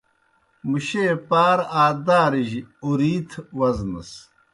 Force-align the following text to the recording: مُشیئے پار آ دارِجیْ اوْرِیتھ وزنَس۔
مُشیئے 0.69 1.09
پار 1.29 1.59
آ 1.81 1.83
دارِجیْ 2.05 2.61
اوْرِیتھ 2.83 3.33
وزنَس۔ 3.57 4.11